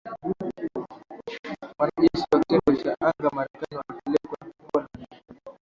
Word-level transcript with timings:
Wanajeshi 1.77 2.25
wa 2.31 2.39
kitengo 2.39 2.75
cha 2.83 2.95
anga 3.07 3.29
Marekani 3.31 3.75
wamepelekwa 3.77 4.37
Poland 4.67 5.07